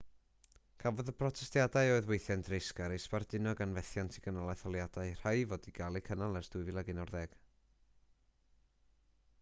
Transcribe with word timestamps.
cafodd 0.83 1.09
y 1.11 1.13
protestiadau 1.17 1.91
oedd 1.97 2.07
weithiau'n 2.11 2.45
dreisgar 2.47 2.95
eu 2.95 3.03
sbarduno 3.03 3.53
gan 3.59 3.75
fethiant 3.77 4.17
i 4.21 4.25
gynnal 4.29 4.51
etholiadau 4.55 5.13
rhai 5.21 5.35
i 5.43 5.47
fod 5.53 5.69
i 5.73 5.77
gael 5.81 5.99
eu 6.01 6.05
cynnal 6.09 6.39
ers 6.41 6.51
2011 6.57 7.39